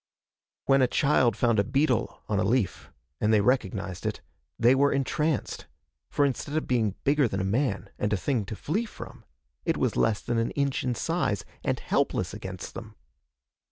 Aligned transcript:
When 0.65 0.81
a 0.81 0.87
child 0.87 1.37
found 1.37 1.59
a 1.59 1.63
beetle 1.63 2.23
on 2.27 2.39
a 2.39 2.43
leaf, 2.43 2.91
and 3.19 3.31
they 3.31 3.39
recognized 3.41 4.03
it, 4.07 4.19
they 4.57 4.73
were 4.73 4.91
entranced, 4.91 5.67
for 6.09 6.25
instead 6.25 6.57
of 6.57 6.65
being 6.65 6.95
bigger 7.03 7.27
than 7.27 7.39
a 7.39 7.43
man 7.43 7.91
and 7.99 8.11
a 8.11 8.17
thing 8.17 8.43
to 8.45 8.55
flee 8.55 8.85
from, 8.85 9.25
it 9.63 9.77
was 9.77 9.95
less 9.95 10.21
than 10.23 10.39
an 10.39 10.49
inch 10.57 10.83
in 10.83 10.95
size 10.95 11.45
and 11.63 11.79
helpless 11.79 12.33
against 12.33 12.73
them. 12.73 12.95